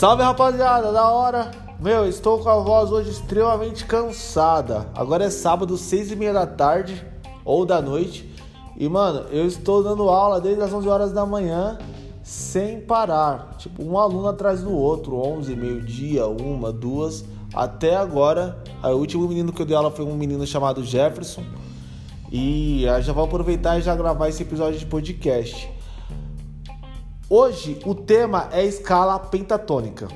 Salve 0.00 0.22
rapaziada, 0.22 0.90
da 0.92 1.10
hora! 1.10 1.50
Meu, 1.78 2.08
estou 2.08 2.38
com 2.38 2.48
a 2.48 2.58
voz 2.58 2.90
hoje 2.90 3.10
extremamente 3.10 3.84
cansada. 3.84 4.88
Agora 4.94 5.24
é 5.24 5.28
sábado, 5.28 5.76
seis 5.76 6.10
e 6.10 6.16
meia 6.16 6.32
da 6.32 6.46
tarde 6.46 7.06
ou 7.44 7.66
da 7.66 7.82
noite. 7.82 8.26
E 8.78 8.88
mano, 8.88 9.26
eu 9.30 9.44
estou 9.44 9.82
dando 9.82 10.08
aula 10.08 10.40
desde 10.40 10.62
as 10.62 10.72
11 10.72 10.88
horas 10.88 11.12
da 11.12 11.26
manhã 11.26 11.76
sem 12.22 12.80
parar. 12.80 13.56
Tipo, 13.58 13.84
um 13.84 13.98
aluno 13.98 14.26
atrás 14.26 14.62
do 14.62 14.72
outro, 14.72 15.16
11, 15.16 15.54
meio-dia, 15.54 16.26
uma, 16.26 16.72
duas. 16.72 17.22
Até 17.52 17.94
agora, 17.94 18.56
o 18.82 18.92
último 18.92 19.28
menino 19.28 19.52
que 19.52 19.60
eu 19.60 19.66
dei 19.66 19.76
aula 19.76 19.90
foi 19.90 20.06
um 20.06 20.16
menino 20.16 20.46
chamado 20.46 20.82
Jefferson. 20.82 21.44
E 22.32 22.86
já 23.02 23.12
vou 23.12 23.24
aproveitar 23.24 23.78
e 23.78 23.82
já 23.82 23.94
gravar 23.94 24.30
esse 24.30 24.44
episódio 24.44 24.78
de 24.78 24.86
podcast. 24.86 25.70
Hoje 27.32 27.78
o 27.86 27.94
tema 27.94 28.48
é 28.50 28.64
escala 28.64 29.16
pentatônica. 29.16 30.08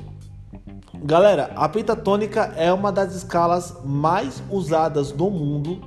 Galera, 0.97 1.53
a 1.55 1.69
pentatônica 1.69 2.53
é 2.57 2.73
uma 2.73 2.91
das 2.91 3.15
escalas 3.15 3.77
mais 3.85 4.43
usadas 4.51 5.13
do 5.13 5.31
mundo 5.31 5.81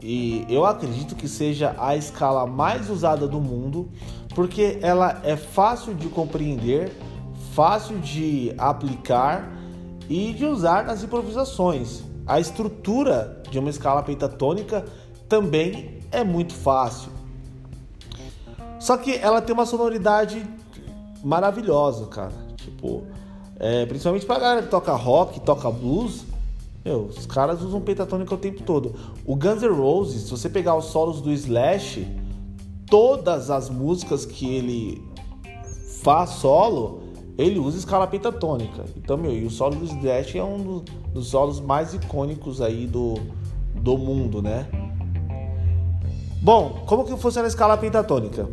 e 0.00 0.46
eu 0.48 0.64
acredito 0.64 1.14
que 1.14 1.28
seja 1.28 1.76
a 1.76 1.94
escala 1.94 2.46
mais 2.46 2.88
usada 2.88 3.28
do 3.28 3.38
mundo 3.38 3.90
porque 4.34 4.78
ela 4.80 5.20
é 5.22 5.36
fácil 5.36 5.92
de 5.92 6.08
compreender, 6.08 6.90
fácil 7.52 7.98
de 7.98 8.54
aplicar 8.56 9.52
e 10.08 10.32
de 10.32 10.46
usar 10.46 10.86
nas 10.86 11.02
improvisações. 11.02 12.02
A 12.26 12.40
estrutura 12.40 13.42
de 13.50 13.58
uma 13.58 13.68
escala 13.68 14.02
pentatônica 14.02 14.86
também 15.28 15.98
é 16.10 16.24
muito 16.24 16.54
fácil. 16.54 17.12
Só 18.88 18.96
que 18.96 19.16
ela 19.16 19.42
tem 19.42 19.52
uma 19.52 19.66
sonoridade 19.66 20.42
maravilhosa, 21.22 22.06
cara. 22.06 22.32
Tipo, 22.56 23.02
é, 23.60 23.84
principalmente 23.84 24.24
pra 24.24 24.38
galera 24.38 24.62
que 24.62 24.70
toca 24.70 24.94
rock, 24.94 25.40
toca 25.40 25.70
blues. 25.70 26.24
Meu, 26.82 27.02
os 27.02 27.26
caras 27.26 27.60
usam 27.60 27.82
pentatônica 27.82 28.34
o 28.34 28.38
tempo 28.38 28.62
todo. 28.62 28.94
O 29.26 29.36
Guns 29.36 29.60
N' 29.60 29.68
Roses, 29.68 30.22
se 30.22 30.30
você 30.30 30.48
pegar 30.48 30.74
os 30.74 30.86
solos 30.86 31.20
do 31.20 31.30
Slash, 31.30 32.08
todas 32.86 33.50
as 33.50 33.68
músicas 33.68 34.24
que 34.24 34.54
ele 34.54 35.06
faz 36.02 36.30
solo, 36.30 37.02
ele 37.36 37.58
usa 37.58 37.76
escala 37.76 38.06
pentatônica. 38.06 38.86
Então, 38.96 39.18
meu, 39.18 39.32
e 39.32 39.44
o 39.44 39.50
solo 39.50 39.74
do 39.74 39.84
Slash 39.84 40.38
é 40.38 40.42
um 40.42 40.62
dos, 40.62 40.82
dos 41.12 41.28
solos 41.28 41.60
mais 41.60 41.92
icônicos 41.92 42.62
aí 42.62 42.86
do, 42.86 43.16
do 43.74 43.98
mundo, 43.98 44.40
né? 44.40 44.66
Bom, 46.40 46.84
como 46.86 47.04
que 47.04 47.14
funciona 47.18 47.46
a 47.46 47.50
escala 47.50 47.76
pentatônica? 47.76 48.48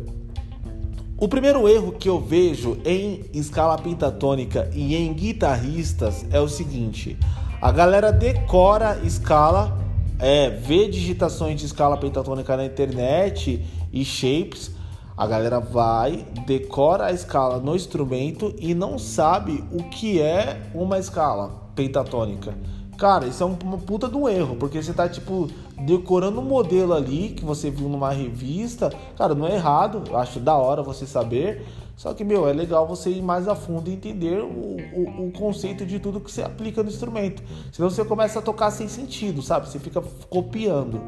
O 1.18 1.28
primeiro 1.28 1.66
erro 1.66 1.92
que 1.92 2.10
eu 2.10 2.20
vejo 2.20 2.76
em 2.84 3.24
escala 3.32 3.78
pentatônica 3.78 4.70
e 4.74 4.94
em 4.94 5.14
guitarristas 5.14 6.26
é 6.30 6.38
o 6.38 6.46
seguinte: 6.46 7.18
a 7.58 7.72
galera 7.72 8.12
decora 8.12 9.00
escala, 9.02 9.78
é, 10.18 10.50
vê 10.50 10.86
digitações 10.86 11.58
de 11.58 11.64
escala 11.64 11.96
pentatônica 11.96 12.54
na 12.54 12.66
internet 12.66 13.64
e 13.90 14.04
shapes. 14.04 14.72
A 15.16 15.26
galera 15.26 15.58
vai, 15.58 16.26
decora 16.46 17.06
a 17.06 17.12
escala 17.12 17.60
no 17.60 17.74
instrumento 17.74 18.54
e 18.58 18.74
não 18.74 18.98
sabe 18.98 19.64
o 19.72 19.84
que 19.84 20.20
é 20.20 20.60
uma 20.74 20.98
escala 20.98 21.70
pentatônica. 21.74 22.54
Cara, 22.98 23.26
isso 23.26 23.42
é 23.42 23.46
uma 23.46 23.78
puta 23.78 24.06
de 24.06 24.16
um 24.16 24.28
erro, 24.28 24.56
porque 24.56 24.82
você 24.82 24.92
tá, 24.92 25.08
tipo, 25.08 25.48
decorando 25.80 26.40
um 26.40 26.44
modelo 26.44 26.94
ali 26.94 27.30
que 27.30 27.44
você 27.44 27.70
viu 27.70 27.88
numa 27.88 28.10
revista. 28.10 28.92
Cara, 29.16 29.34
não 29.34 29.46
é 29.46 29.54
errado, 29.54 30.04
eu 30.08 30.16
acho 30.16 30.40
da 30.40 30.56
hora 30.56 30.82
você 30.82 31.06
saber. 31.06 31.64
Só 31.96 32.12
que, 32.12 32.22
meu, 32.22 32.46
é 32.46 32.52
legal 32.52 32.86
você 32.86 33.10
ir 33.10 33.22
mais 33.22 33.48
a 33.48 33.54
fundo 33.54 33.88
e 33.88 33.94
entender 33.94 34.40
o, 34.40 34.46
o, 34.46 35.26
o, 35.26 35.32
conceito 35.32 35.86
de 35.86 35.98
tudo 35.98 36.20
que 36.20 36.30
você 36.30 36.42
aplica 36.42 36.82
no 36.82 36.90
instrumento. 36.90 37.42
Senão 37.72 37.88
você 37.88 38.04
começa 38.04 38.38
a 38.38 38.42
tocar 38.42 38.70
sem 38.70 38.86
sentido, 38.86 39.40
sabe? 39.40 39.66
Você 39.66 39.78
fica 39.78 40.02
copiando. 40.28 41.00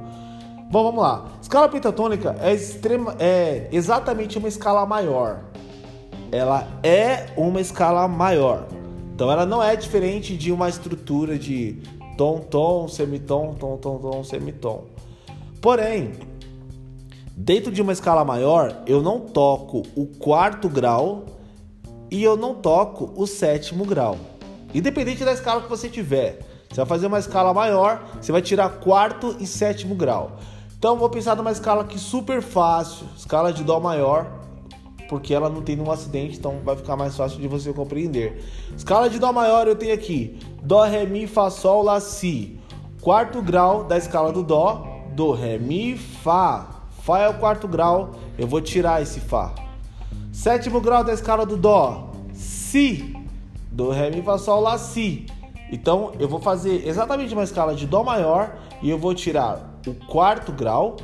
Bom, 0.71 0.85
vamos 0.85 1.03
lá. 1.03 1.27
Escala 1.43 1.69
pentatônica 1.69 2.37
é, 2.41 2.55
extrema, 2.55 3.15
é 3.19 3.69
exatamente 3.71 4.39
uma 4.39 4.49
escala 4.49 4.87
maior. 4.87 5.45
Ela 6.33 6.67
é 6.83 7.27
uma 7.37 7.61
escala 7.61 8.09
maior. 8.09 8.67
Então 9.15 9.31
ela 9.31 9.45
não 9.45 9.63
é 9.63 9.77
diferente 9.77 10.37
de 10.37 10.53
uma 10.53 10.69
estrutura 10.69 11.39
de 11.39 11.83
tom, 12.19 12.41
tom, 12.41 12.89
semitom, 12.89 13.55
tom, 13.55 13.77
tom, 13.77 13.99
tom, 13.99 14.25
semitom. 14.25 14.87
Porém, 15.63 16.15
dentro 17.37 17.71
de 17.71 17.81
uma 17.81 17.93
escala 17.93 18.25
maior, 18.25 18.83
eu 18.89 19.01
não 19.01 19.21
toco 19.21 19.85
o 19.95 20.05
quarto 20.05 20.69
grau 20.69 21.27
e 22.11 22.21
eu 22.21 22.37
não 22.37 22.57
toco 22.57 23.13
o 23.15 23.25
sétimo 23.25 23.85
grau. 23.85 24.17
Independente 24.75 25.25
da 25.25 25.33
escala 25.33 25.63
que 25.63 25.69
você 25.69 25.89
tiver. 25.89 26.41
Você 26.69 26.77
vai 26.77 26.87
fazer 26.87 27.07
uma 27.07 27.21
escala 27.21 27.55
maior, 27.55 28.05
você 28.21 28.33
vai 28.33 28.43
tirar 28.43 28.81
quarto 28.81 29.37
e 29.39 29.47
sétimo 29.47 29.95
grau. 29.95 30.39
Então 30.77 30.97
vou 30.99 31.09
pensar 31.09 31.37
numa 31.37 31.53
escala 31.53 31.83
aqui 31.83 32.01
super 32.01 32.43
fácil, 32.43 33.07
escala 33.17 33.53
de 33.53 33.63
dó 33.63 33.79
maior 33.79 34.38
porque 35.09 35.33
ela 35.33 35.49
não 35.49 35.63
tem 35.63 35.75
nenhum 35.75 35.91
acidente, 35.91 36.37
então 36.37 36.61
vai 36.63 36.77
ficar 36.77 36.97
mais 36.97 37.17
fácil 37.17 37.41
de 37.41 37.49
você 37.49 37.73
compreender. 37.73 38.45
Escala 38.77 39.09
de 39.09 39.19
Dó 39.19 39.33
maior 39.33 39.67
eu 39.67 39.75
tenho 39.75 39.95
aqui: 39.95 40.39
Dó, 40.63 40.85
Ré, 40.85 41.07
Mi, 41.07 41.27
Fá, 41.27 41.51
Sol, 41.51 41.83
Lá, 41.83 41.99
Si. 41.99 42.59
Quarto 43.01 43.41
grau 43.41 43.85
da 43.85 43.97
escala 43.97 44.33
do 44.33 44.43
Dó, 44.43 44.87
Do, 45.15 45.33
Ré, 45.33 45.59
Mi, 45.59 45.97
Fá. 45.97 46.83
Fá 47.03 47.21
é 47.21 47.29
o 47.29 47.35
quarto 47.35 47.67
grau, 47.67 48.11
eu 48.39 48.47
vou 48.47 48.61
tirar 48.61 49.01
esse 49.01 49.19
Fá. 49.19 49.55
Sétimo 50.31 50.81
grau 50.81 51.03
da 51.03 51.15
escala 51.15 51.47
do 51.47 51.57
Dó, 51.57 52.13
Si. 52.35 53.15
Do, 53.73 53.91
Ré, 53.91 54.11
Mi, 54.11 54.21
Fá, 54.21 54.37
Sol, 54.37 54.61
Lá, 54.61 54.77
Si. 54.77 55.27
Então 55.73 56.13
eu 56.19 56.29
vou 56.29 56.41
fazer 56.41 56.87
exatamente 56.87 57.33
uma 57.33 57.45
escala 57.45 57.75
de 57.75 57.87
Dó 57.87 58.03
maior 58.03 58.57
e 58.83 58.91
eu 58.91 58.99
vou 58.99 59.15
tirar 59.15 59.81
o 59.87 59.95
quarto 60.07 60.53
grau 60.53 60.97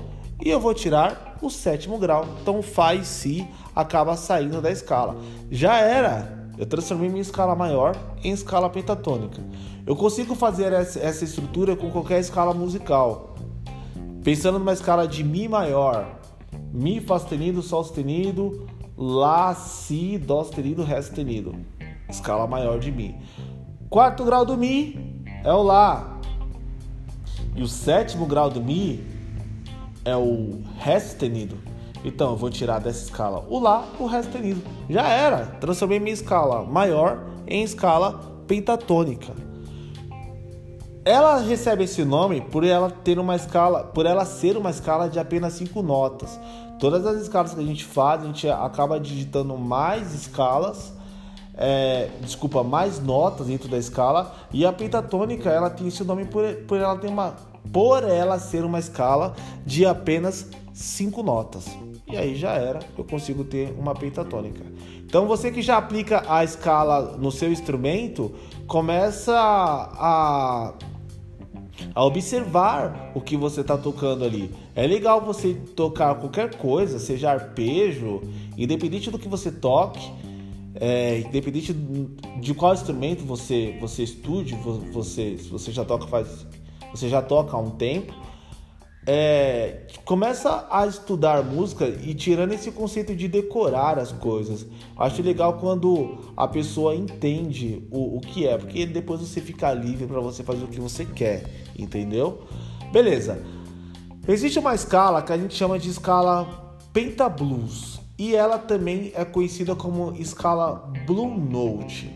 e 0.42 0.50
eu 0.50 0.60
vou 0.60 0.74
tirar 0.74 1.33
o 1.46 1.50
sétimo 1.50 1.98
grau. 1.98 2.26
Então 2.40 2.60
e 2.94 3.04
Si 3.04 3.46
acaba 3.74 4.16
saindo 4.16 4.60
da 4.60 4.70
escala. 4.70 5.16
Já 5.50 5.78
era, 5.78 6.50
eu 6.56 6.66
transformei 6.66 7.08
minha 7.08 7.22
escala 7.22 7.54
maior 7.54 7.96
em 8.22 8.32
escala 8.32 8.70
pentatônica. 8.70 9.42
Eu 9.86 9.96
consigo 9.96 10.34
fazer 10.34 10.72
essa 10.72 11.24
estrutura 11.24 11.76
com 11.76 11.90
qualquer 11.90 12.20
escala 12.20 12.54
musical. 12.54 13.34
Pensando 14.22 14.58
numa 14.58 14.72
escala 14.72 15.06
de 15.06 15.22
Mi 15.22 15.48
maior, 15.48 16.06
Mi, 16.72 17.00
Fá 17.00 17.18
sustenido, 17.18 17.60
Sol 17.60 17.84
sustenido, 17.84 18.66
Lá, 18.96 19.54
Si, 19.54 20.16
Dó 20.18 20.42
sustenido, 20.42 20.82
Ré 20.82 21.02
sustenido. 21.02 21.54
Escala 22.08 22.46
maior 22.46 22.78
de 22.78 22.90
Mi. 22.90 23.14
Quarto 23.90 24.24
grau 24.24 24.46
do 24.46 24.56
Mi 24.56 25.22
é 25.44 25.52
o 25.52 25.62
Lá. 25.62 26.18
E 27.54 27.62
o 27.62 27.68
sétimo 27.68 28.26
grau 28.26 28.48
do 28.48 28.62
Mi 28.62 29.13
é 30.04 30.16
o 30.16 30.60
Ré 30.78 31.00
sustenido. 31.00 31.56
Então 32.04 32.30
eu 32.30 32.36
vou 32.36 32.50
tirar 32.50 32.80
dessa 32.80 33.04
escala 33.04 33.44
o 33.48 33.58
Lá, 33.58 33.84
o 33.98 34.06
Ré 34.06 34.22
sustenido. 34.22 34.62
Já 34.88 35.08
era. 35.08 35.46
Transformei 35.60 35.98
minha 35.98 36.12
escala 36.12 36.62
maior 36.64 37.24
em 37.46 37.62
escala 37.62 38.20
pentatônica. 38.46 39.32
Ela 41.04 41.38
recebe 41.38 41.84
esse 41.84 42.02
nome 42.04 42.40
por 42.40 42.64
ela 42.64 42.90
ter 42.90 43.18
uma 43.18 43.36
escala, 43.36 43.84
por 43.84 44.06
ela 44.06 44.24
ser 44.24 44.56
uma 44.56 44.70
escala 44.70 45.08
de 45.08 45.18
apenas 45.18 45.52
cinco 45.54 45.82
notas. 45.82 46.40
Todas 46.78 47.06
as 47.06 47.22
escalas 47.22 47.54
que 47.54 47.60
a 47.60 47.64
gente 47.64 47.84
faz, 47.84 48.22
a 48.22 48.26
gente 48.26 48.48
acaba 48.48 48.98
digitando 48.98 49.56
mais 49.56 50.14
escalas, 50.14 50.94
é, 51.56 52.08
desculpa, 52.20 52.64
mais 52.64 53.00
notas 53.00 53.46
dentro 53.46 53.68
da 53.68 53.78
escala. 53.78 54.34
E 54.52 54.64
a 54.64 54.72
pentatônica, 54.72 55.50
ela 55.50 55.68
tem 55.68 55.88
esse 55.88 56.02
nome 56.04 56.24
por, 56.24 56.42
por 56.66 56.78
ela 56.78 56.96
ter 56.96 57.08
uma 57.08 57.34
por 57.72 58.04
ela 58.04 58.38
ser 58.38 58.64
uma 58.64 58.78
escala 58.78 59.34
de 59.64 59.84
apenas 59.84 60.48
cinco 60.72 61.22
notas. 61.22 61.66
E 62.06 62.16
aí 62.16 62.34
já 62.34 62.52
era, 62.52 62.80
eu 62.98 63.04
consigo 63.04 63.44
ter 63.44 63.74
uma 63.78 63.94
pentatônica. 63.94 64.62
Então 65.04 65.26
você 65.26 65.50
que 65.50 65.62
já 65.62 65.78
aplica 65.78 66.24
a 66.28 66.44
escala 66.44 67.16
no 67.16 67.30
seu 67.30 67.50
instrumento, 67.50 68.34
começa 68.66 69.32
a, 69.34 70.74
a 71.94 72.04
observar 72.04 73.12
o 73.14 73.20
que 73.20 73.36
você 73.36 73.60
está 73.60 73.78
tocando 73.78 74.24
ali. 74.24 74.50
É 74.74 74.86
legal 74.86 75.20
você 75.20 75.54
tocar 75.54 76.16
qualquer 76.16 76.56
coisa, 76.56 76.98
seja 76.98 77.30
arpejo, 77.30 78.22
independente 78.58 79.10
do 79.10 79.18
que 79.18 79.28
você 79.28 79.50
toque, 79.50 80.12
é, 80.74 81.20
independente 81.20 81.72
de 81.72 82.52
qual 82.54 82.74
instrumento 82.74 83.24
você 83.24 83.76
você 83.80 84.02
estude, 84.02 84.56
você 84.92 85.36
você 85.48 85.70
já 85.70 85.84
toca 85.84 86.06
faz 86.08 86.44
você 86.90 87.08
já 87.08 87.20
toca 87.20 87.56
há 87.56 87.60
um 87.60 87.70
tempo, 87.70 88.14
é, 89.06 89.86
começa 90.04 90.66
a 90.70 90.86
estudar 90.86 91.42
música 91.44 91.86
e 91.86 92.14
tirando 92.14 92.52
esse 92.52 92.70
conceito 92.70 93.14
de 93.14 93.28
decorar 93.28 93.98
as 93.98 94.12
coisas. 94.12 94.66
Acho 94.96 95.22
legal 95.22 95.58
quando 95.58 96.32
a 96.36 96.48
pessoa 96.48 96.94
entende 96.94 97.86
o, 97.90 98.16
o 98.16 98.20
que 98.20 98.46
é, 98.46 98.56
porque 98.56 98.86
depois 98.86 99.20
você 99.20 99.40
fica 99.40 99.72
livre 99.74 100.06
para 100.06 100.20
você 100.20 100.42
fazer 100.42 100.64
o 100.64 100.68
que 100.68 100.80
você 100.80 101.04
quer, 101.04 101.44
entendeu? 101.78 102.44
Beleza. 102.92 103.42
Existe 104.26 104.58
uma 104.58 104.74
escala 104.74 105.20
que 105.20 105.32
a 105.32 105.36
gente 105.36 105.54
chama 105.54 105.78
de 105.78 105.90
escala 105.90 106.78
pentablues. 106.92 108.00
e 108.16 108.34
ela 108.34 108.58
também 108.58 109.12
é 109.14 109.24
conhecida 109.24 109.74
como 109.74 110.12
escala 110.12 110.90
Blue 111.04 111.36
Note. 111.36 112.10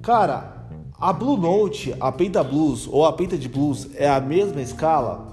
Cara, 0.00 0.57
a 1.00 1.12
Blue 1.12 1.36
Note, 1.36 1.94
a 2.00 2.10
Penta 2.10 2.42
Blues 2.42 2.88
ou 2.90 3.06
a 3.06 3.12
Penta 3.12 3.38
de 3.38 3.48
Blues 3.48 3.88
é 3.94 4.08
a 4.08 4.20
mesma 4.20 4.60
escala. 4.60 5.28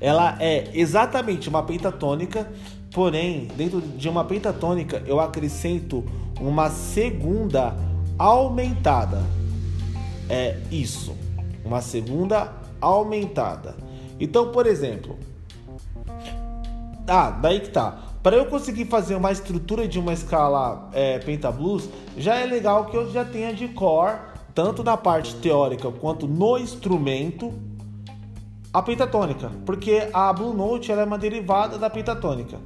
Ela 0.00 0.38
é 0.40 0.70
exatamente 0.72 1.50
uma 1.50 1.62
pentatônica, 1.62 2.50
porém, 2.90 3.48
dentro 3.56 3.80
de 3.80 4.08
uma 4.08 4.24
pentatônica 4.24 5.02
eu 5.06 5.20
acrescento 5.20 6.02
uma 6.40 6.70
segunda 6.70 7.76
aumentada. 8.18 9.22
É 10.30 10.58
isso, 10.70 11.14
uma 11.62 11.82
segunda 11.82 12.50
aumentada. 12.80 13.76
Então, 14.18 14.50
por 14.50 14.66
exemplo, 14.66 15.18
ah, 17.06 17.30
daí 17.30 17.60
que 17.60 17.68
tá. 17.68 17.98
Para 18.22 18.36
eu 18.36 18.46
conseguir 18.46 18.86
fazer 18.86 19.14
uma 19.14 19.30
estrutura 19.30 19.86
de 19.86 19.98
uma 19.98 20.14
escala 20.14 20.88
é, 20.94 21.18
pentablues, 21.18 21.86
já 22.16 22.36
é 22.36 22.46
legal 22.46 22.86
que 22.86 22.96
eu 22.96 23.12
já 23.12 23.22
tenha 23.22 23.52
de 23.52 23.68
core, 23.68 24.16
tanto 24.54 24.84
na 24.84 24.96
parte 24.96 25.34
teórica 25.36 25.90
quanto 25.90 26.26
no 26.28 26.56
instrumento, 26.56 27.52
a 28.72 28.82
pentatônica, 28.82 29.50
porque 29.64 30.08
a 30.12 30.32
Blue 30.32 30.54
Note 30.54 30.90
ela 30.90 31.02
é 31.02 31.04
uma 31.04 31.18
derivada 31.18 31.78
da 31.78 31.90
pentatônica. 31.90 32.58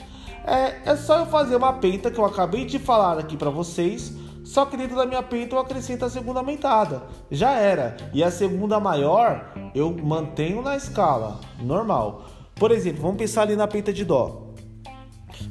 É, 0.45 0.91
é 0.91 0.97
só 0.97 1.19
eu 1.19 1.27
fazer 1.27 1.57
uma 1.57 1.75
penta 1.75 2.11
que 2.11 2.19
eu 2.19 2.25
acabei 2.25 2.65
de 2.65 2.79
falar 2.79 3.19
aqui 3.19 3.37
para 3.37 3.51
vocês, 3.51 4.15
só 4.45 4.65
que 4.65 4.77
dentro 4.77 4.97
da 4.97 5.05
minha 5.05 5.23
penta 5.23 5.55
eu 5.55 5.61
acrescento 5.61 6.05
a 6.07 6.11
segunda 6.11 6.41
aumentada. 6.41 7.03
Já 7.31 7.53
era. 7.53 7.97
E 8.15 8.25
a 8.25 8.31
segunda 8.31 8.81
maior 8.81 9.53
eu 9.75 9.95
mantenho 10.03 10.63
na 10.63 10.75
escala 10.75 11.39
normal. 11.61 12.25
Por 12.55 12.71
exemplo, 12.73 13.03
vamos 13.03 13.19
pensar 13.19 13.43
ali 13.43 13.57
na 13.57 13.69
penta 13.69 13.93
de 13.93 14.07
dó. 14.07 14.49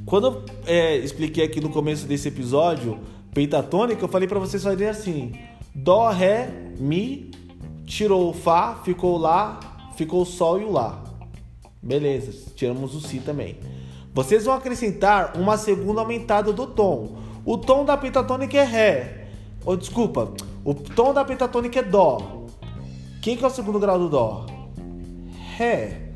Quando 0.06 0.28
eu 0.28 0.46
é, 0.66 0.98
expliquei 0.98 1.44
aqui 1.44 1.62
no 1.62 1.70
começo 1.70 2.08
desse 2.08 2.28
episódio 2.28 3.00
pentatônica, 3.34 4.04
eu 4.04 4.08
falei 4.08 4.28
para 4.28 4.40
vocês 4.40 4.64
fazerem 4.64 4.90
assim: 4.90 5.34
Dó, 5.80 6.10
Ré, 6.10 6.50
Mi, 6.80 7.30
tirou 7.86 8.32
o 8.32 8.34
Fá, 8.34 8.82
ficou 8.84 9.16
Lá, 9.16 9.60
ficou 9.96 10.24
o 10.24 10.26
Sol 10.26 10.60
e 10.60 10.66
o 10.66 10.72
Lá. 10.72 11.04
Beleza, 11.80 12.52
tiramos 12.56 12.96
o 12.96 13.00
Si 13.00 13.20
também. 13.20 13.60
Vocês 14.12 14.46
vão 14.46 14.56
acrescentar 14.56 15.38
uma 15.38 15.56
segunda 15.56 16.02
aumentada 16.02 16.52
do 16.52 16.66
tom. 16.66 17.18
O 17.46 17.60
tom 17.60 17.86
da 17.86 17.96
pentatônica 17.96 18.58
é 18.58 18.64
Ré. 18.64 19.28
Ou 19.64 19.74
oh, 19.74 19.78
desculpa, 19.78 20.34
o 20.66 20.74
tom 20.74 21.14
da 21.14 21.24
pentatônica 21.24 21.80
é 21.80 21.84
Dó. 21.84 22.48
Quem 23.22 23.38
que 23.38 23.44
é 23.44 23.48
o 23.48 23.52
segundo 23.52 23.80
grau 23.80 24.00
do 24.00 24.10
Dó? 24.10 24.48
Ré. 25.56 26.12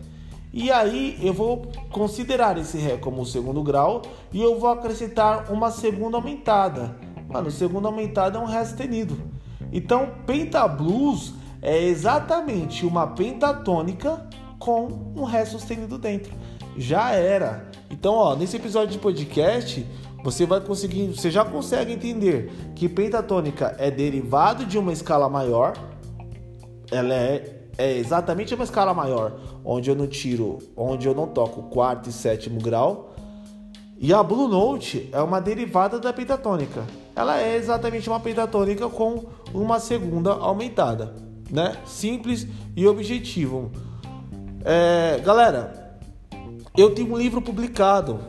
E 0.51 0.71
aí 0.71 1.19
eu 1.21 1.33
vou 1.33 1.71
considerar 1.91 2.57
esse 2.57 2.79
Ré 2.79 2.97
como 2.97 3.21
o 3.21 3.25
segundo 3.27 3.61
grau 3.61 4.01
e 4.33 4.41
eu 4.41 4.59
vou 4.59 4.71
acrescentar 4.71 5.53
uma 5.53 5.69
segunda 5.69 6.17
aumentada. 6.17 6.97
Mano, 7.29 7.51
segunda 7.51 7.87
aumentada 7.87 8.39
é 8.39 8.41
um 8.41 8.45
Ré 8.45 8.65
sustenido. 8.65 9.30
Então, 9.71 10.11
pentablues 10.25 11.33
é 11.61 11.83
exatamente 11.83 12.85
uma 12.85 13.07
pentatônica 13.07 14.27
com 14.59 15.13
um 15.15 15.23
Ré 15.23 15.45
sustenido 15.45 15.97
dentro. 15.97 16.33
Já 16.77 17.11
era. 17.11 17.69
Então, 17.89 18.13
ó, 18.13 18.35
nesse 18.35 18.57
episódio 18.57 18.91
de 18.91 18.99
podcast, 18.99 19.85
você 20.23 20.45
vai 20.45 20.61
conseguir, 20.61 21.07
você 21.07 21.29
já 21.29 21.43
consegue 21.43 21.93
entender 21.93 22.51
que 22.75 22.87
pentatônica 22.87 23.75
é 23.77 23.89
derivado 23.91 24.65
de 24.65 24.77
uma 24.77 24.93
escala 24.93 25.29
maior. 25.29 25.73
Ela 26.91 27.13
é 27.13 27.61
é 27.77 27.97
exatamente 27.97 28.53
uma 28.53 28.63
escala 28.63 28.93
maior, 28.93 29.39
onde 29.63 29.89
eu 29.89 29.95
não 29.95 30.07
tiro, 30.07 30.59
onde 30.75 31.07
eu 31.07 31.15
não 31.15 31.27
toco 31.27 31.63
quarto 31.63 32.09
e 32.09 32.11
sétimo 32.11 32.59
grau. 32.59 33.10
E 34.03 34.11
a 34.11 34.23
Blue 34.23 34.47
Note 34.47 35.07
é 35.11 35.21
uma 35.21 35.39
derivada 35.39 35.99
da 35.99 36.11
pentatônica. 36.11 36.83
Ela 37.15 37.39
é 37.39 37.55
exatamente 37.55 38.09
uma 38.09 38.19
pentatônica 38.19 38.89
com 38.89 39.25
uma 39.53 39.79
segunda 39.79 40.31
aumentada, 40.31 41.13
né? 41.51 41.77
Simples 41.85 42.47
e 42.75 42.87
objetivo. 42.87 43.69
É, 44.65 45.21
galera, 45.23 45.99
eu 46.75 46.95
tenho 46.95 47.13
um 47.13 47.17
livro 47.17 47.43
publicado 47.43 48.21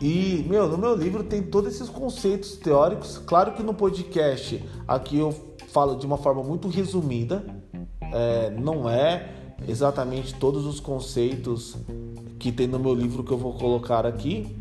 e, 0.00 0.46
meu, 0.48 0.66
no 0.66 0.78
meu 0.78 0.94
livro 0.94 1.22
tem 1.22 1.42
todos 1.42 1.74
esses 1.74 1.90
conceitos 1.90 2.56
teóricos. 2.56 3.18
Claro 3.18 3.52
que 3.52 3.62
no 3.62 3.74
podcast 3.74 4.64
aqui 4.86 5.18
eu 5.18 5.34
falo 5.68 5.96
de 5.96 6.06
uma 6.06 6.16
forma 6.16 6.42
muito 6.42 6.68
resumida, 6.68 7.44
é, 8.00 8.48
não 8.48 8.88
é 8.88 9.28
exatamente 9.68 10.34
todos 10.36 10.64
os 10.64 10.80
conceitos 10.80 11.76
que 12.38 12.50
tem 12.50 12.66
no 12.66 12.78
meu 12.78 12.94
livro 12.94 13.22
que 13.22 13.30
eu 13.30 13.36
vou 13.36 13.52
colocar 13.52 14.06
aqui, 14.06 14.56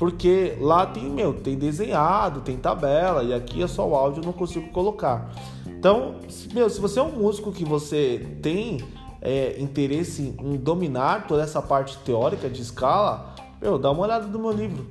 porque 0.00 0.56
lá 0.58 0.86
tem, 0.86 1.10
meu, 1.10 1.34
tem 1.34 1.58
desenhado, 1.58 2.40
tem 2.40 2.56
tabela, 2.56 3.22
e 3.22 3.34
aqui 3.34 3.62
é 3.62 3.66
só 3.66 3.86
o 3.86 3.94
áudio, 3.94 4.22
eu 4.22 4.24
não 4.24 4.32
consigo 4.32 4.70
colocar. 4.70 5.30
Então, 5.66 6.14
meu, 6.54 6.70
se 6.70 6.80
você 6.80 6.98
é 6.98 7.02
um 7.02 7.12
músico 7.12 7.52
que 7.52 7.66
você 7.66 8.38
tem 8.40 8.82
é, 9.20 9.60
interesse 9.60 10.34
em 10.40 10.56
dominar 10.56 11.26
toda 11.26 11.42
essa 11.42 11.60
parte 11.60 11.98
teórica 11.98 12.48
de 12.48 12.62
escala, 12.62 13.34
meu, 13.60 13.78
dá 13.78 13.90
uma 13.90 14.04
olhada 14.04 14.26
no 14.26 14.38
meu 14.38 14.52
livro. 14.52 14.86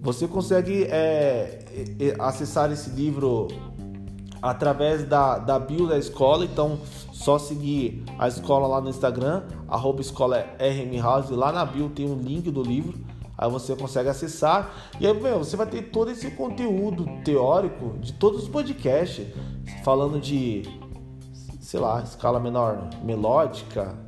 Você 0.00 0.26
consegue 0.26 0.88
é, 0.90 1.64
acessar 2.18 2.72
esse 2.72 2.90
livro 2.90 3.46
através 4.42 5.04
da, 5.04 5.38
da 5.38 5.56
bio 5.56 5.86
da 5.86 5.96
escola, 5.96 6.44
então 6.44 6.80
só 7.12 7.38
seguir 7.38 8.02
a 8.18 8.26
escola 8.26 8.66
lá 8.66 8.80
no 8.80 8.90
Instagram, 8.90 9.44
arroba 9.68 10.00
escola 10.00 10.44
House, 11.00 11.30
lá 11.30 11.52
na 11.52 11.64
bio 11.64 11.88
tem 11.90 12.10
um 12.10 12.18
link 12.18 12.50
do 12.50 12.60
livro, 12.60 13.11
aí 13.42 13.50
você 13.50 13.74
consegue 13.74 14.08
acessar. 14.08 14.72
E 15.00 15.06
aí, 15.06 15.20
meu, 15.20 15.38
você 15.38 15.56
vai 15.56 15.66
ter 15.66 15.82
todo 15.82 16.10
esse 16.10 16.30
conteúdo 16.30 17.06
teórico 17.24 17.98
de 17.98 18.12
todos 18.12 18.44
os 18.44 18.48
podcasts, 18.48 19.26
falando 19.84 20.20
de, 20.20 20.62
sei 21.60 21.80
lá, 21.80 22.00
escala 22.02 22.38
menor 22.38 22.88
melódica, 23.02 23.98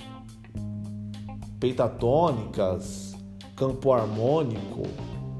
pentatônicas, 1.58 3.16
campo 3.56 3.92
harmônico, 3.92 4.82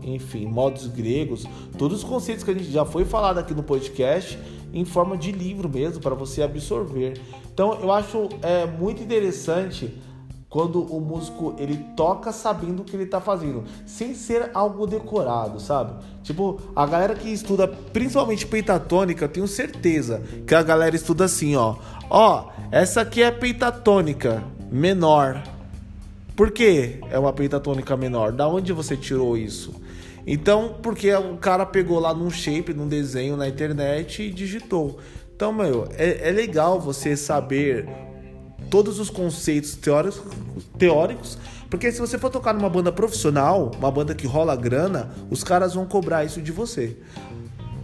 enfim, 0.02 0.46
modos 0.46 0.88
gregos, 0.88 1.44
todos 1.78 1.98
os 1.98 2.04
conceitos 2.04 2.42
que 2.42 2.50
a 2.50 2.54
gente 2.54 2.70
já 2.70 2.84
foi 2.84 3.04
falado 3.04 3.38
aqui 3.38 3.54
no 3.54 3.62
podcast 3.62 4.36
em 4.72 4.84
forma 4.84 5.16
de 5.16 5.30
livro 5.30 5.68
mesmo 5.68 6.02
para 6.02 6.16
você 6.16 6.42
absorver. 6.42 7.20
Então 7.52 7.74
eu 7.74 7.92
acho 7.92 8.28
é, 8.42 8.66
muito 8.66 9.00
interessante 9.00 9.96
quando 10.54 10.80
o 10.84 11.00
músico 11.00 11.52
ele 11.58 11.84
toca 11.96 12.30
sabendo 12.30 12.82
o 12.82 12.84
que 12.84 12.94
ele 12.94 13.02
está 13.02 13.20
fazendo, 13.20 13.64
sem 13.84 14.14
ser 14.14 14.52
algo 14.54 14.86
decorado, 14.86 15.58
sabe? 15.58 16.00
Tipo, 16.22 16.60
a 16.76 16.86
galera 16.86 17.16
que 17.16 17.28
estuda 17.28 17.66
principalmente 17.66 18.46
pentatônica, 18.46 19.24
eu 19.24 19.28
tenho 19.28 19.48
certeza 19.48 20.22
que 20.46 20.54
a 20.54 20.62
galera 20.62 20.94
estuda 20.94 21.24
assim, 21.24 21.56
ó. 21.56 21.74
Ó, 22.08 22.50
essa 22.70 23.00
aqui 23.00 23.20
é 23.20 23.32
pentatônica 23.32 24.44
menor. 24.70 25.42
Por 26.36 26.52
que 26.52 27.00
é 27.10 27.18
uma 27.18 27.32
pentatônica 27.32 27.96
menor? 27.96 28.30
Da 28.30 28.46
onde 28.46 28.72
você 28.72 28.96
tirou 28.96 29.36
isso? 29.36 29.74
Então, 30.24 30.76
porque 30.80 31.12
o 31.12 31.36
cara 31.36 31.66
pegou 31.66 31.98
lá 31.98 32.14
num 32.14 32.30
shape, 32.30 32.72
num 32.72 32.86
desenho 32.86 33.36
na 33.36 33.48
internet 33.48 34.22
e 34.22 34.30
digitou. 34.30 35.00
Então, 35.34 35.52
meu, 35.52 35.88
é, 35.98 36.28
é 36.28 36.30
legal 36.30 36.78
você 36.78 37.16
saber 37.16 37.88
todos 38.70 38.98
os 38.98 39.10
conceitos 39.10 39.74
teóricos, 39.74 40.22
teóricos, 40.78 41.38
porque 41.70 41.90
se 41.90 42.00
você 42.00 42.18
for 42.18 42.30
tocar 42.30 42.54
numa 42.54 42.68
banda 42.68 42.92
profissional, 42.92 43.72
uma 43.76 43.90
banda 43.90 44.14
que 44.14 44.26
rola 44.26 44.54
grana, 44.54 45.10
os 45.30 45.42
caras 45.42 45.74
vão 45.74 45.84
cobrar 45.86 46.24
isso 46.24 46.40
de 46.40 46.52
você. 46.52 46.96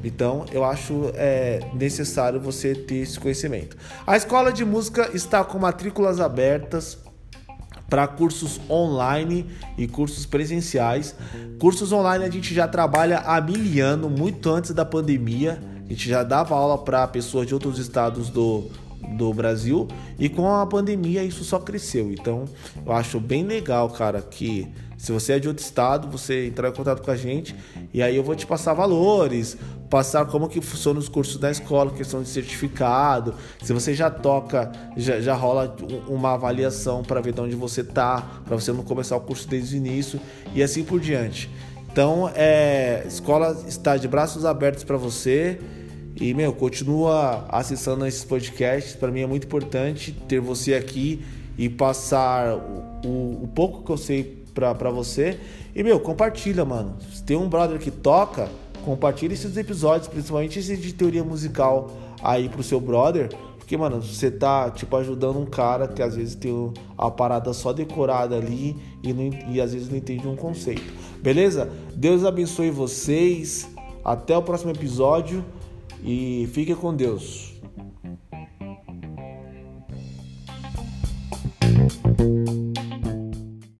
Então, 0.02 0.46
eu 0.52 0.64
acho 0.64 1.10
é, 1.14 1.60
necessário 1.74 2.40
você 2.40 2.74
ter 2.74 2.96
esse 2.96 3.18
conhecimento. 3.18 3.76
A 4.06 4.16
escola 4.16 4.52
de 4.52 4.64
música 4.64 5.10
está 5.12 5.44
com 5.44 5.58
matrículas 5.58 6.20
abertas 6.20 6.98
para 7.88 8.06
cursos 8.06 8.60
online 8.70 9.50
e 9.76 9.86
cursos 9.88 10.24
presenciais. 10.24 11.14
Cursos 11.58 11.92
online 11.92 12.24
a 12.24 12.30
gente 12.30 12.54
já 12.54 12.68
trabalha 12.68 13.18
há 13.18 13.40
mil 13.40 13.84
anos, 13.84 14.10
muito 14.10 14.48
antes 14.48 14.70
da 14.70 14.84
pandemia. 14.84 15.60
A 15.84 15.88
gente 15.88 16.08
já 16.08 16.22
dava 16.22 16.54
aula 16.54 16.78
para 16.78 17.06
pessoas 17.08 17.48
de 17.48 17.52
outros 17.52 17.78
estados 17.78 18.30
do, 18.30 18.70
do 19.16 19.32
Brasil 19.32 19.88
e 20.18 20.28
com 20.28 20.48
a 20.52 20.66
pandemia 20.66 21.22
isso 21.22 21.44
só 21.44 21.58
cresceu. 21.58 22.12
Então 22.12 22.44
eu 22.84 22.92
acho 22.92 23.20
bem 23.20 23.44
legal, 23.44 23.88
cara, 23.90 24.20
que 24.20 24.68
se 24.96 25.12
você 25.12 25.32
é 25.34 25.38
de 25.38 25.48
outro 25.48 25.64
estado, 25.64 26.08
você 26.08 26.48
entrar 26.48 26.68
em 26.68 26.72
contato 26.72 27.02
com 27.02 27.10
a 27.10 27.16
gente 27.16 27.56
e 27.92 28.02
aí 28.02 28.14
eu 28.14 28.22
vou 28.22 28.34
te 28.34 28.46
passar 28.46 28.74
valores, 28.74 29.56
passar 29.88 30.26
como 30.26 30.48
que 30.48 30.60
funciona 30.60 30.98
os 30.98 31.08
cursos 31.08 31.38
da 31.38 31.50
escola, 31.50 31.90
questão 31.90 32.22
de 32.22 32.28
certificado. 32.28 33.34
Se 33.62 33.72
você 33.72 33.94
já 33.94 34.10
toca, 34.10 34.70
já, 34.96 35.20
já 35.20 35.34
rola 35.34 35.74
uma 36.06 36.34
avaliação 36.34 37.02
para 37.02 37.20
ver 37.20 37.32
de 37.32 37.40
onde 37.40 37.56
você 37.56 37.82
tá, 37.82 38.42
para 38.44 38.54
você 38.54 38.72
não 38.72 38.82
começar 38.82 39.16
o 39.16 39.20
curso 39.20 39.48
desde 39.48 39.74
o 39.74 39.78
início 39.78 40.20
e 40.54 40.62
assim 40.62 40.84
por 40.84 41.00
diante. 41.00 41.50
Então, 41.92 42.30
é, 42.34 43.02
escola 43.06 43.64
está 43.66 43.96
de 43.96 44.06
braços 44.06 44.44
abertos 44.44 44.84
para 44.84 44.96
você. 44.96 45.58
E, 46.16 46.34
meu, 46.34 46.52
continua 46.52 47.46
acessando 47.48 48.06
esses 48.06 48.24
podcasts. 48.24 48.94
Para 48.94 49.10
mim 49.10 49.20
é 49.20 49.26
muito 49.26 49.46
importante 49.46 50.12
ter 50.28 50.40
você 50.40 50.74
aqui 50.74 51.22
e 51.56 51.68
passar 51.68 52.56
o, 52.56 53.44
o, 53.44 53.48
pouco 53.54 53.84
que 53.84 53.90
eu 53.90 53.96
sei 53.96 54.44
para 54.54 54.90
você. 54.90 55.38
E, 55.74 55.82
meu, 55.82 56.00
compartilha, 56.00 56.64
mano. 56.64 56.96
Se 57.12 57.22
tem 57.22 57.36
um 57.36 57.48
brother 57.48 57.78
que 57.78 57.90
toca, 57.90 58.48
compartilha 58.84 59.32
esses 59.32 59.56
episódios, 59.56 60.08
principalmente 60.08 60.58
esse 60.58 60.76
de 60.76 60.92
teoria 60.92 61.24
musical 61.24 61.90
aí 62.22 62.48
pro 62.48 62.62
seu 62.62 62.80
brother. 62.80 63.28
Porque, 63.58 63.76
mano, 63.76 64.02
você 64.02 64.30
tá, 64.30 64.70
tipo, 64.70 64.96
ajudando 64.96 65.38
um 65.38 65.46
cara 65.46 65.86
que 65.86 66.02
às 66.02 66.16
vezes 66.16 66.34
tem 66.34 66.72
a 66.98 67.10
parada 67.10 67.52
só 67.52 67.72
decorada 67.72 68.36
ali 68.36 68.76
e, 69.02 69.12
não, 69.12 69.30
e 69.48 69.60
às 69.60 69.72
vezes 69.72 69.88
não 69.88 69.96
entende 69.96 70.26
um 70.26 70.34
conceito. 70.34 70.92
Beleza? 71.22 71.70
Deus 71.94 72.24
abençoe 72.24 72.70
vocês. 72.70 73.68
Até 74.04 74.36
o 74.36 74.42
próximo 74.42 74.70
episódio 74.70 75.44
e 76.02 76.48
fique 76.52 76.74
com 76.74 76.94
Deus. 76.94 77.49